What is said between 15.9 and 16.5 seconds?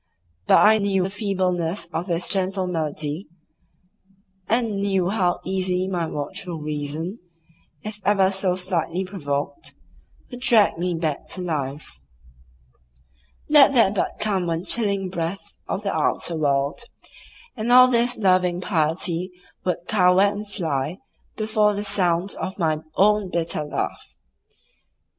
outer